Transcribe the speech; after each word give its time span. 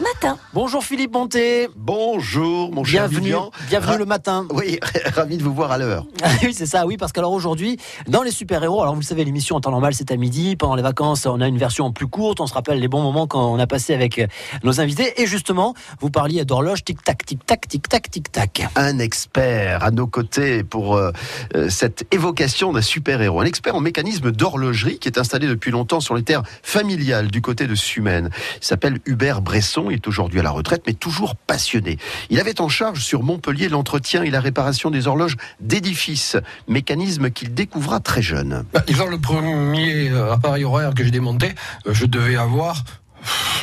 matin. 0.00 0.38
Bonjour 0.54 0.82
Philippe 0.84 1.12
Monté. 1.12 1.68
Bonjour 1.76 2.72
mon 2.72 2.84
cher 2.84 3.02
Bienvenue, 3.08 3.20
Vivian. 3.26 3.50
bienvenue 3.68 3.92
Ra- 3.92 3.98
le 3.98 4.04
matin. 4.06 4.46
Oui, 4.52 4.78
ravi 5.14 5.36
de 5.36 5.42
vous 5.42 5.52
voir 5.52 5.70
à 5.72 5.78
l'heure. 5.78 6.06
oui, 6.42 6.54
c'est 6.54 6.66
ça, 6.66 6.86
oui, 6.86 6.96
parce 6.96 7.12
qu'alors 7.12 7.32
aujourd'hui, 7.32 7.78
dans 8.08 8.22
les 8.22 8.30
super-héros, 8.30 8.80
alors 8.82 8.94
vous 8.94 9.00
le 9.00 9.04
savez, 9.06 9.24
l'émission 9.24 9.56
en 9.56 9.60
temps 9.60 9.70
normal, 9.70 9.94
c'est 9.94 10.10
à 10.10 10.16
midi. 10.16 10.56
Pendant 10.56 10.74
les 10.74 10.82
vacances, 10.82 11.26
on 11.26 11.40
a 11.40 11.46
une 11.48 11.58
version 11.58 11.92
plus 11.92 12.06
courte. 12.06 12.40
On 12.40 12.46
se 12.46 12.54
rappelle 12.54 12.80
les 12.80 12.88
bons 12.88 13.02
moments 13.02 13.26
quand 13.26 13.52
on 13.52 13.58
a 13.58 13.66
passé 13.66 13.92
avec 13.94 14.18
euh, 14.18 14.26
nos 14.64 14.80
invités. 14.80 15.20
Et 15.20 15.26
justement, 15.26 15.74
vous 16.00 16.10
parliez 16.10 16.44
d'horloge, 16.44 16.84
tic-tac, 16.84 17.24
tic-tac, 17.26 17.68
tic-tac, 17.68 18.10
tic-tac. 18.10 18.62
Un 18.76 18.98
expert 18.98 19.82
à 19.84 19.90
nos 19.90 20.06
côtés 20.06 20.64
pour 20.64 20.96
euh, 20.96 21.12
euh, 21.56 21.68
cette 21.68 22.06
évocation 22.12 22.72
d'un 22.72 22.82
super-héros. 22.82 23.40
Un 23.40 23.44
expert 23.44 23.74
en 23.74 23.80
mécanisme 23.80 24.30
d'horlogerie 24.32 24.98
qui 24.98 25.08
est 25.08 25.18
installé 25.18 25.46
depuis 25.46 25.70
longtemps 25.70 26.00
sur 26.00 26.14
les 26.14 26.22
terres 26.22 26.42
familiales 26.62 27.28
du 27.30 27.42
côté 27.42 27.66
de 27.66 27.74
Sumène. 27.74 28.30
Il 28.60 28.64
s'appelle 28.66 28.98
Hubert 29.06 29.42
Bresson. 29.42 29.89
Il 29.90 29.96
est 29.96 30.08
aujourd'hui 30.08 30.40
à 30.40 30.42
la 30.42 30.50
retraite, 30.50 30.82
mais 30.86 30.94
toujours 30.94 31.36
passionné. 31.36 31.98
Il 32.30 32.38
avait 32.40 32.60
en 32.60 32.68
charge 32.68 33.00
sur 33.00 33.22
Montpellier 33.22 33.68
l'entretien 33.68 34.22
et 34.22 34.30
la 34.30 34.40
réparation 34.40 34.90
des 34.90 35.06
horloges 35.06 35.36
d'édifices. 35.60 36.36
Mécanisme 36.68 37.30
qu'il 37.30 37.54
découvra 37.54 38.00
très 38.00 38.22
jeune. 38.22 38.64
Bah, 38.72 38.82
disons, 38.86 39.08
le 39.08 39.18
premier 39.18 40.10
euh, 40.10 40.32
appareil 40.32 40.64
horaire 40.64 40.94
que 40.94 41.04
j'ai 41.04 41.10
démonté, 41.10 41.52
euh, 41.86 41.94
je 41.94 42.06
devais 42.06 42.36
avoir 42.36 42.84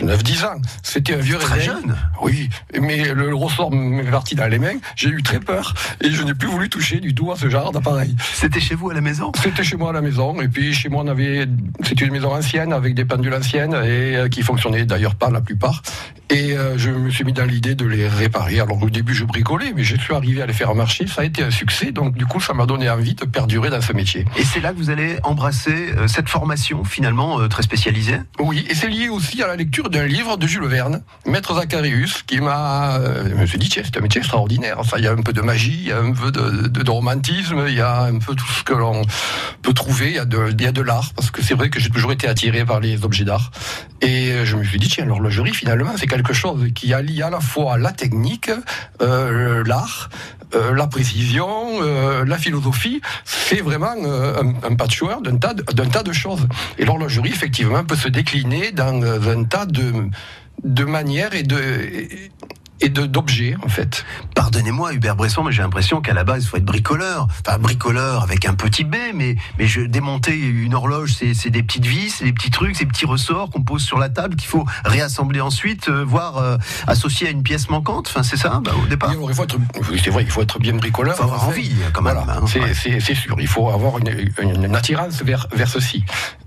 9-10 0.01 0.45
ans. 0.45 0.61
C'était 0.83 1.15
un 1.15 1.17
vieux 1.17 1.37
Très 1.39 1.53
réveil. 1.55 1.65
jeune. 1.67 1.95
Oui, 2.21 2.49
mais 2.79 3.13
le, 3.13 3.29
le 3.29 3.35
ressort 3.35 3.71
m'est 3.71 4.03
parti 4.03 4.35
dans 4.35 4.45
les 4.47 4.59
mains. 4.59 4.75
J'ai 4.95 5.09
eu 5.09 5.23
très 5.23 5.39
peur 5.39 5.73
et 6.01 6.11
je 6.11 6.21
n'ai 6.21 6.35
plus 6.35 6.47
voulu 6.47 6.69
toucher 6.69 6.99
du 6.99 7.15
tout 7.15 7.31
à 7.31 7.35
ce 7.35 7.49
genre 7.49 7.71
d'appareil. 7.71 8.15
C'était 8.35 8.59
chez 8.59 8.75
vous 8.75 8.91
à 8.91 8.93
la 8.93 9.01
maison? 9.01 9.31
C'était 9.41 9.63
chez 9.63 9.75
moi 9.75 9.89
à 9.89 9.93
la 9.93 10.01
maison 10.01 10.39
et 10.41 10.47
puis 10.47 10.73
chez 10.75 10.89
moi 10.89 11.01
on 11.03 11.07
avait 11.07 11.47
c'était 11.83 12.05
une 12.05 12.11
maison 12.11 12.35
ancienne 12.35 12.71
avec 12.71 12.93
des 12.93 13.05
pendules 13.05 13.33
anciennes 13.33 13.73
et 13.73 14.15
euh, 14.17 14.29
qui 14.29 14.43
fonctionnaient 14.43 14.85
d'ailleurs 14.85 15.15
pas 15.15 15.31
la 15.31 15.41
plupart. 15.41 15.81
Et 16.29 16.57
euh, 16.57 16.77
je 16.77 16.89
me 16.89 17.09
suis 17.09 17.23
mis 17.23 17.31
dans 17.31 17.45
l'idée 17.45 17.73
de 17.73 17.85
les 17.85 18.07
réparer. 18.07 18.59
Alors 18.59 18.81
au 18.83 18.89
début 18.89 19.13
je 19.13 19.23
bricolais, 19.23 19.71
mais 19.73 19.83
je 19.85 19.95
suis 19.95 20.13
arrivé 20.13 20.41
à 20.41 20.45
les 20.45 20.53
faire 20.53 20.75
marcher. 20.75 21.07
Ça 21.07 21.21
a 21.21 21.23
été 21.23 21.41
un 21.41 21.51
succès, 21.51 21.91
donc 21.91 22.17
du 22.17 22.25
coup 22.25 22.41
ça 22.41 22.53
m'a 22.53 22.65
donné 22.65 22.89
envie 22.89 23.15
de 23.15 23.23
perdurer 23.23 23.69
dans 23.69 23.79
ce 23.79 23.93
métier. 23.93 24.25
Et 24.37 24.43
c'est 24.43 24.59
là 24.59 24.73
que 24.73 24.77
vous 24.77 24.89
allez 24.89 25.17
embrasser 25.23 25.93
euh, 25.97 26.07
cette 26.07 26.27
formation 26.27 26.83
finalement 26.83 27.39
euh, 27.39 27.47
très 27.47 27.63
spécialisée? 27.63 28.17
Oui, 28.39 28.65
et 28.69 28.75
c'est 28.75 28.89
lié 28.89 29.07
aussi 29.07 29.41
à 29.41 29.47
la 29.47 29.55
lecture 29.55 29.89
d'un 29.89 30.05
livre 30.05 30.35
de 30.37 30.45
Jules 30.47 30.65
Verne, 30.67 31.01
Maître 31.25 31.55
Zacharius, 31.55 32.23
qui 32.23 32.41
m'a. 32.41 32.99
je 33.29 33.33
me 33.35 33.45
suis 33.45 33.57
dit, 33.57 33.69
tiens, 33.69 33.83
c'est 33.85 33.97
un 33.97 34.01
métier 34.01 34.19
extraordinaire. 34.19 34.75
Enfin, 34.79 34.97
il 34.97 35.05
y 35.05 35.07
a 35.07 35.13
un 35.13 35.21
peu 35.21 35.31
de 35.31 35.41
magie, 35.41 35.77
il 35.79 35.87
y 35.87 35.91
a 35.93 35.99
un 35.99 36.11
peu 36.11 36.31
de, 36.31 36.67
de- 36.67 36.83
de 36.83 36.91
romantisme, 36.91 37.63
il 37.69 37.75
y 37.75 37.81
a 37.81 38.01
un 38.03 38.19
peu 38.19 38.35
tout 38.35 38.47
ce 38.47 38.63
que 38.63 38.73
l'on 38.73 39.01
peut 39.61 39.73
trouver. 39.73 40.09
Il 40.09 40.15
y 40.15 40.19
a 40.19 40.25
de, 40.25 40.49
il 40.51 40.61
y 40.61 40.67
a 40.67 40.71
de 40.73 40.81
l'art, 40.81 41.13
parce 41.15 41.31
que 41.31 41.41
c'est 41.41 41.53
vrai 41.53 41.69
que 41.69 41.79
j'ai 41.79 41.89
toujours 41.89 42.11
été 42.11 42.27
attiré 42.27 42.65
par 42.65 42.81
les 42.81 43.05
objets 43.05 43.23
d'art. 43.23 43.51
Et 44.01 44.45
je 44.45 44.55
me 44.57 44.63
suis 44.63 44.77
dit, 44.79 44.89
tiens, 44.89 45.05
l'horlogerie, 45.05 45.53
finalement, 45.53 45.93
c'est 45.97 46.05
quelque 46.17 46.33
chose 46.33 46.67
qui 46.73 46.93
allie 46.93 47.21
à 47.21 47.29
la 47.29 47.39
fois 47.39 47.77
la 47.77 47.91
technique, 47.91 48.49
euh, 49.01 49.63
l'art, 49.65 50.09
euh, 50.55 50.73
la 50.73 50.87
précision, 50.87 51.49
euh, 51.81 52.25
la 52.25 52.37
philosophie. 52.37 53.01
C'est 53.23 53.61
vraiment 53.61 53.93
un, 54.69 54.75
patchwork 54.75 55.23
d'un 55.23 55.37
tas, 55.37 55.53
de- 55.53 55.63
d'un 55.73 55.85
tas 55.87 56.03
de 56.03 56.13
choses. 56.13 56.47
Et 56.79 56.85
l'horlogerie, 56.85 57.29
effectivement, 57.29 57.83
peut 57.83 57.95
se 57.95 58.09
décliner 58.09 58.71
dans 58.71 59.01
un 59.03 59.43
tas 59.43 59.65
de, 59.65 59.93
de 60.63 60.83
manières 60.83 61.33
et 61.35 61.43
de 61.43 61.59
et 62.81 62.89
de- 62.89 63.05
d'objets, 63.05 63.55
en 63.63 63.69
fait. 63.69 64.05
Pardonnez-moi, 64.35 64.93
Hubert 64.93 65.15
Bresson, 65.15 65.43
mais 65.43 65.51
j'ai 65.51 65.61
l'impression 65.61 66.01
qu'à 66.01 66.13
la 66.13 66.23
base, 66.23 66.43
il 66.43 66.47
faut 66.47 66.57
être 66.57 66.65
bricoleur. 66.65 67.27
Enfin, 67.45 67.57
bricoleur 67.57 68.23
avec 68.23 68.45
un 68.45 68.53
petit 68.53 68.83
B, 68.83 68.95
mais, 69.15 69.35
mais 69.57 69.65
je, 69.67 69.81
démonter 69.81 70.37
une 70.37 70.73
horloge, 70.73 71.13
c'est 71.13 71.33
c'est 71.33 71.49
des 71.49 71.63
petites 71.63 71.85
vis, 71.85 72.09
c'est 72.11 72.25
des 72.25 72.33
petits 72.33 72.51
trucs, 72.51 72.75
ces 72.75 72.85
petits 72.85 73.05
ressorts 73.05 73.49
qu'on 73.49 73.63
pose 73.63 73.83
sur 73.83 73.97
la 73.99 74.09
table 74.09 74.35
qu'il 74.35 74.47
faut 74.49 74.65
réassembler 74.85 75.41
ensuite, 75.41 75.89
euh, 75.89 76.03
voire 76.05 76.37
euh, 76.37 76.57
associer 76.87 77.27
à 77.27 77.31
une 77.31 77.43
pièce 77.43 77.69
manquante. 77.69 78.07
Enfin, 78.09 78.23
c'est 78.23 78.37
ça, 78.37 78.61
bah, 78.63 78.71
au 78.81 78.85
départ. 78.87 79.11
Il 79.27 79.33
faut 79.33 79.43
être, 79.43 79.57
c'est 80.03 80.09
vrai, 80.09 80.23
il 80.23 80.29
faut 80.31 80.41
être 80.41 80.59
bien 80.59 80.73
bricoleur. 80.73 81.15
Il 81.15 81.17
faut 81.17 81.23
avoir 81.23 81.45
En 81.45 81.47
envie, 81.47 81.71
quand 81.93 82.01
même. 82.01 82.13
Voilà, 82.15 82.39
hein. 82.39 82.45
c'est 82.47 82.59
Ouais. 82.61 82.99
sûr. 83.15 83.35
Il 83.39 83.47
faut 83.47 83.69
avoir 83.69 83.97
une, 83.99 84.09
une- 84.41 84.65
une 84.65 84.75
attirance 84.75 85.21
vers, 85.23 85.47
vers 85.51 85.67
ceci. 85.67 86.03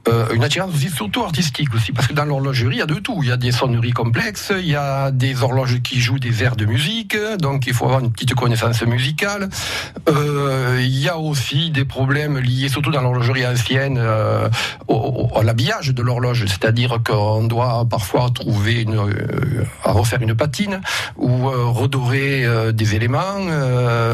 Euh, 0.09 0.29
une 0.33 0.43
attirance 0.45 0.73
aussi, 0.75 0.89
surtout 0.91 1.23
artistique 1.25 1.75
aussi, 1.75 1.93
parce 1.93 2.07
que 2.07 2.15
dans 2.15 2.25
l'horlogerie, 2.25 2.77
il 2.77 2.79
y 2.79 2.83
a 2.83 2.87
de 2.87 2.95
tout. 2.95 3.21
Il 3.23 3.29
y 3.29 3.33
a 3.33 3.37
des 3.37 3.53
sonneries 3.53 3.93
complexes, 3.93 4.53
il 4.59 4.67
y 4.69 4.75
a 4.77 5.11
des 5.11 5.43
horloges 5.43 5.81
qui 5.83 6.01
jouent 6.01 6.19
des 6.21 6.43
airs 6.45 6.57
de 6.57 6.65
musique, 6.67 7.17
donc 7.41 7.67
il 7.67 7.75
faut 7.75 7.87
avoir 7.87 8.01
une 8.01 8.13
petite 8.13 8.35
connaissance 8.35 8.83
musicale. 8.83 9.49
Euh, 10.09 10.79
il 10.81 10.97
y 10.99 11.09
a 11.09 11.19
aussi 11.19 11.71
des 11.71 11.85
problèmes 11.85 12.39
liés, 12.39 12.69
surtout 12.69 12.91
dans 12.91 13.01
l'horlogerie 13.03 13.47
ancienne, 13.47 13.97
euh, 13.99 14.49
au- 14.89 15.29
au- 15.35 15.39
à 15.39 15.43
l'habillage 15.43 15.89
de 15.89 16.03
l'horloge, 16.03 16.45
c'est-à-dire 16.47 16.99
qu'on 17.05 17.45
doit 17.45 17.87
parfois 17.89 18.29
trouver 18.35 18.83
une, 18.83 18.97
euh, 18.97 19.65
à 19.85 19.93
refaire 19.93 20.21
une 20.23 20.35
patine 20.35 20.81
ou 21.17 21.49
redorer 21.49 22.45
des 22.73 22.95
éléments. 22.95 23.39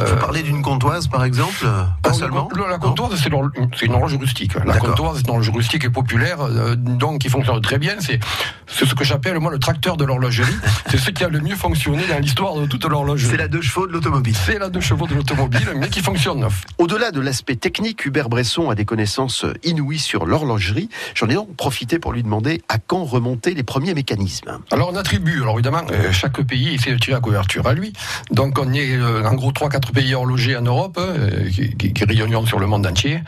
Vous 0.06 0.16
parlez 0.16 0.43
d'une 0.43 0.62
comptoise, 0.62 1.09
par 1.09 1.25
exemple? 1.25 1.65
Pas 1.65 1.93
alors, 2.05 2.19
seulement? 2.19 2.49
le- 2.55 2.65
La 2.69 2.78
comptoise, 2.78 3.12
c'est 3.16 3.84
une 3.87 3.93
horloge 3.95 4.16
rustique. 4.16 4.55
La 4.65 4.77
comptoise, 4.78 5.16
c'est 5.19 5.25
une 5.25 5.31
horloge 5.31 5.50
rustique 5.50 5.84
et 5.84 5.91
populaire, 5.91 6.39
donc 6.77 7.21
qui 7.21 7.28
fonctionne 7.28 7.61
très 7.61 7.78
bien. 7.78 7.95
C'est 8.00 8.21
ce 8.69 8.95
que 8.95 9.05
j'appelle, 9.05 9.39
moi, 9.39 9.50
le 9.50 9.59
tracteur 9.59 9.97
de 9.97 10.05
l'horlogerie. 10.05 10.53
c'est 10.91 10.99
ce 10.99 11.11
qui 11.11 11.25
a 11.25 11.28
le 11.28 11.41
mieux 11.41 11.55
fonctionné 11.56 11.96
dans 12.05 12.19
l'histoire 12.19 12.55
de 12.57 12.67
toute 12.67 12.84
l'horlogerie. 12.84 13.31
C'est 13.31 13.37
la 13.37 13.49
deux 13.49 13.62
chevaux 13.62 13.87
de 13.87 13.93
l'automobile. 13.93 14.34
C'est 14.37 14.59
la 14.59 14.69
deux 14.69 14.81
chevaux 14.81 15.07
de 15.07 15.15
l'automobile, 15.15 15.69
mais 15.77 15.89
qui 15.89 16.01
fonctionne 16.01 16.41
neuf. 16.41 16.65
Au-delà 16.79 17.11
de 17.11 17.21
l'aspect 17.21 17.57
technique, 17.57 18.05
Hubert 18.05 18.29
Bresson 18.29 18.71
a 18.71 18.75
des 18.75 18.84
connaissances 18.84 19.47
inouïes 19.65 19.99
sur 19.99 20.27
l'horlogerie. 20.27 20.89
J'en 21.15 21.29
ai 21.29 21.34
donc 21.34 21.57
profité 21.57 21.99
pour 21.99 22.12
lui 22.12 22.23
demander 22.23 22.62
à 22.69 22.79
quand 22.79 23.05
remonter 23.05 23.55
les 23.55 23.62
premiers 23.62 23.95
mécanismes. 23.95 24.59
Alors 24.71 24.91
on 24.93 24.97
attribue, 24.97 25.43
alors 25.43 25.55
évidemment, 25.55 25.83
euh, 25.91 26.12
chaque 26.12 26.41
pays 26.43 26.75
essaie 26.75 26.93
de 26.93 26.99
tirer 26.99 27.15
la 27.15 27.21
couverture 27.21 27.67
à 27.67 27.75
lui. 27.75 27.93
Donc 28.31 28.59
on 28.59 28.73
est 28.73 28.97
euh, 28.97 29.25
en 29.25 29.34
gros 29.34 29.53
3-4 29.53 29.93
pays 29.93 30.15
horlogers 30.15 30.57
en 30.57 30.63
Europe, 30.63 30.99
euh, 30.99 31.49
qui, 31.51 31.75
qui, 31.77 31.93
qui 31.93 32.05
rayonnent 32.05 32.47
sur 32.47 32.59
le 32.59 32.67
monde 32.67 32.87
entier. 32.87 33.23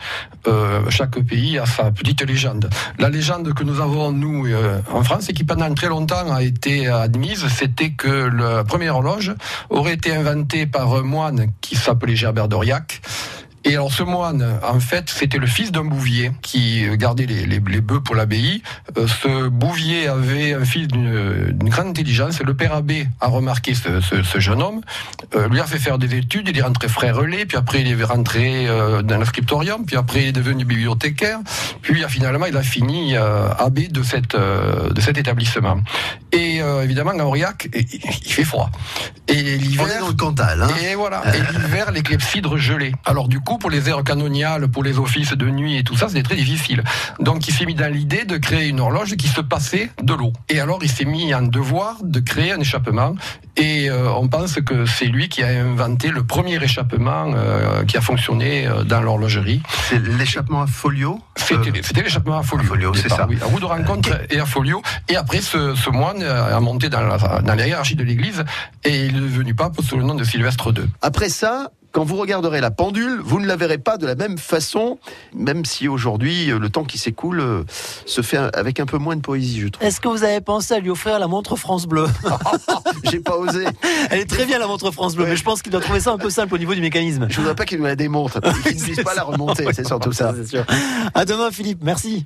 Chaque 0.89 1.19
pays 1.19 1.59
a 1.59 1.65
sa 1.65 1.91
petite 1.91 2.21
légende. 2.23 2.69
La 2.97 3.09
légende 3.09 3.53
que 3.53 3.63
nous 3.63 3.79
avons, 3.81 4.11
nous, 4.11 4.47
en 4.91 5.03
France, 5.03 5.29
et 5.29 5.33
qui 5.33 5.43
pendant 5.43 5.71
très 5.73 5.87
longtemps 5.87 6.31
a 6.33 6.41
été 6.41 6.87
admise, 6.87 7.47
c'était 7.49 7.91
que 7.91 8.07
la 8.07 8.58
première 8.63 8.95
horloge 8.95 9.33
aurait 9.69 9.93
été 9.93 10.13
inventée 10.13 10.65
par 10.65 10.93
un 10.93 11.01
moine 11.01 11.51
qui 11.61 11.75
s'appelait 11.75 12.15
Gerbert 12.15 12.47
d'Aurillac. 12.47 13.01
Et 13.65 13.73
alors 13.73 13.91
ce 13.91 14.03
moine, 14.03 14.45
en 14.63 14.79
fait, 14.79 15.09
c'était 15.09 15.37
le 15.37 15.47
fils 15.47 15.71
d'un 15.71 15.83
bouvier 15.83 16.31
qui 16.41 16.85
gardait 16.97 17.25
les, 17.25 17.45
les, 17.45 17.59
les 17.59 17.81
bœufs 17.81 18.01
pour 18.01 18.15
l'abbaye. 18.15 18.61
Euh, 18.97 19.07
ce 19.07 19.47
bouvier 19.49 20.07
avait 20.07 20.53
un 20.53 20.65
fils 20.65 20.87
d'une 20.87 21.69
grande 21.69 21.87
intelligence. 21.87 22.41
Le 22.41 22.53
père 22.53 22.73
abbé 22.73 23.07
a 23.19 23.27
remarqué 23.27 23.73
ce, 23.73 24.01
ce, 24.01 24.23
ce 24.23 24.39
jeune 24.39 24.61
homme, 24.61 24.81
euh, 25.35 25.49
lui 25.49 25.59
a 25.59 25.65
fait 25.65 25.79
faire 25.79 25.97
des 25.97 26.15
études. 26.15 26.47
Il 26.49 26.57
est 26.57 26.61
rentré 26.61 26.87
frère 26.87 27.17
relais, 27.17 27.45
puis 27.45 27.57
après 27.57 27.81
il 27.81 27.87
est 27.87 28.03
rentré 28.03 28.67
euh, 28.67 29.01
dans 29.01 29.17
le 29.17 29.25
scriptorium, 29.25 29.85
puis 29.85 29.97
après 29.97 30.23
il 30.23 30.27
est 30.29 30.31
devenu 30.31 30.65
bibliothécaire. 30.65 31.39
Puis 31.81 32.03
euh, 32.03 32.07
finalement 32.07 32.45
il 32.45 32.55
a 32.57 32.63
fini 32.63 33.15
euh, 33.15 33.49
abbé 33.57 33.87
de, 33.87 34.03
cette, 34.03 34.35
euh, 34.35 34.89
de 34.91 35.01
cet 35.01 35.17
établissement. 35.17 35.77
Et 36.31 36.61
euh, 36.61 36.83
évidemment, 36.83 37.11
à 37.11 37.23
Aurillac, 37.23 37.67
il 37.73 38.33
fait 38.33 38.43
froid. 38.43 38.69
Et 39.27 39.33
On 39.33 39.37
est 39.37 39.57
l'hiver, 39.57 39.99
dans 40.01 40.07
le 40.07 40.13
Cantal. 40.13 40.63
Hein 40.63 40.69
et 40.83 40.95
voilà. 40.95 41.23
Et 41.35 41.39
l'hiver, 41.57 41.91
les 41.91 42.01
clepsydres 42.01 42.57
gelés. 42.57 42.93
Alors 43.05 43.27
du 43.27 43.39
coup, 43.39 43.48
pour 43.57 43.69
les 43.69 43.89
heures 43.89 44.03
canoniales, 44.03 44.67
pour 44.67 44.83
les 44.83 44.99
offices 44.99 45.33
de 45.33 45.49
nuit 45.49 45.77
et 45.77 45.83
tout 45.83 45.95
ça, 45.95 46.07
c'était 46.07 46.23
très 46.23 46.35
difficile. 46.35 46.83
Donc 47.19 47.47
il 47.47 47.53
s'est 47.53 47.65
mis 47.65 47.75
dans 47.75 47.91
l'idée 47.91 48.25
de 48.25 48.37
créer 48.37 48.67
une 48.67 48.79
horloge 48.79 49.15
qui 49.15 49.27
se 49.27 49.41
passait 49.41 49.89
de 50.01 50.13
l'eau. 50.13 50.33
Et 50.49 50.59
alors 50.59 50.79
il 50.81 50.89
s'est 50.89 51.05
mis 51.05 51.33
en 51.33 51.41
devoir 51.41 51.97
de 52.03 52.19
créer 52.19 52.51
un 52.51 52.59
échappement. 52.59 53.15
Et 53.57 53.89
euh, 53.89 54.09
on 54.11 54.27
pense 54.27 54.55
que 54.61 54.85
c'est 54.85 55.05
lui 55.05 55.27
qui 55.27 55.43
a 55.43 55.47
inventé 55.47 56.09
le 56.09 56.23
premier 56.23 56.63
échappement 56.63 57.31
euh, 57.35 57.83
qui 57.83 57.97
a 57.97 58.01
fonctionné 58.01 58.67
euh, 58.67 58.83
dans 58.83 59.01
l'horlogerie. 59.01 59.61
C'est 59.89 59.99
l'échappement 59.99 60.61
à 60.61 60.67
folio 60.67 61.19
C'était 61.35 62.01
l'échappement 62.01 62.37
à 62.37 62.43
folio. 62.43 62.63
à 62.63 62.67
folio, 62.67 62.93
c'est 62.93 63.09
ça. 63.09 63.27
Oui, 63.29 63.37
à 63.41 63.45
roue 63.45 63.59
de 63.59 63.65
rencontre 63.65 64.11
et 64.29 64.39
à 64.39 64.45
folio. 64.45 64.81
Et 65.09 65.17
après, 65.17 65.41
ce, 65.41 65.75
ce 65.75 65.89
moine 65.89 66.23
a 66.23 66.59
monté 66.61 66.87
dans 66.89 67.01
la, 67.01 67.17
dans 67.41 67.55
la 67.55 67.67
hiérarchie 67.67 67.95
de 67.95 68.03
l'église 68.03 68.45
et 68.85 69.05
il 69.05 69.17
est 69.17 69.21
devenu 69.21 69.53
pape 69.55 69.81
sous 69.81 69.97
le 69.97 70.03
nom 70.03 70.15
de 70.15 70.23
Sylvestre 70.23 70.71
II. 70.75 70.85
Après 71.01 71.29
ça, 71.29 71.71
quand 71.91 72.03
vous 72.03 72.17
regarderez 72.17 72.61
la 72.61 72.71
pendule, 72.71 73.19
vous 73.23 73.39
ne 73.39 73.47
la 73.47 73.55
verrez 73.55 73.77
pas 73.77 73.97
de 73.97 74.05
la 74.05 74.15
même 74.15 74.37
façon, 74.37 74.99
même 75.33 75.65
si 75.65 75.87
aujourd'hui, 75.87 76.51
euh, 76.51 76.59
le 76.59 76.69
temps 76.69 76.83
qui 76.83 76.97
s'écoule 76.97 77.39
euh, 77.39 77.63
se 78.05 78.21
fait 78.21 78.37
avec 78.37 78.79
un 78.79 78.85
peu 78.85 78.97
moins 78.97 79.15
de 79.15 79.21
poésie, 79.21 79.59
je 79.61 79.67
trouve. 79.69 79.85
Est-ce 79.85 79.99
que 79.99 80.07
vous 80.07 80.23
avez 80.23 80.41
pensé 80.41 80.73
à 80.75 80.79
lui 80.79 80.89
offrir 80.89 81.17
la 81.19 81.27
montre 81.27 81.55
France 81.55 81.87
Bleu 81.87 82.05
J'ai 83.11 83.19
pas 83.19 83.37
osé. 83.37 83.65
Elle 84.11 84.19
est 84.19 84.29
très 84.29 84.45
bien 84.45 84.59
la 84.59 84.67
montre 84.67 84.91
France 84.91 85.15
Bleu, 85.15 85.23
Ouais. 85.25 85.31
mais 85.31 85.35
je 85.37 85.43
pense 85.43 85.61
qu'il 85.61 85.71
doit 85.71 85.81
trouver 85.81 85.99
ça 85.99 86.11
un 86.11 86.17
peu 86.17 86.29
simple 86.29 86.53
au 86.53 86.57
niveau 86.57 86.75
du 86.75 86.81
mécanisme. 86.81 87.27
Je 87.29 87.37
voudrais 87.37 87.55
pas 87.55 87.65
qu'il 87.65 87.79
me 87.79 87.87
la 87.87 87.95
démontre, 87.95 88.39
qu'il 88.63 88.77
ne 88.77 88.81
puisse 88.83 89.01
pas 89.03 89.15
la 89.15 89.23
remonter, 89.23 89.65
c'est 89.73 89.85
surtout 89.87 90.11
ça. 90.11 90.33
À 91.13 91.25
demain 91.25 91.51
Philippe, 91.51 91.79
merci. 91.83 92.25